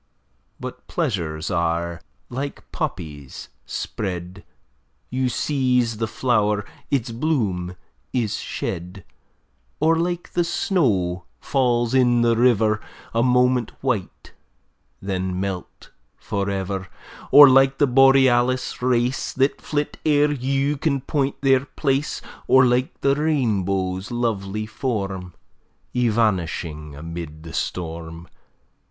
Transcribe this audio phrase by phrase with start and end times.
[0.59, 4.43] But pleasures are like poppies spread,
[5.11, 7.75] You seize the flow'r, its bloom
[8.11, 9.03] is shed;
[9.79, 12.81] Or like the snow falls in the river,
[13.13, 14.33] A moment white
[15.03, 16.87] then melt forever;
[17.29, 23.01] Or like the borealis race, That flit ere you can point their place; Or like
[23.01, 25.35] the rainbow's lovely form
[25.93, 28.27] Evanishing amid the storm.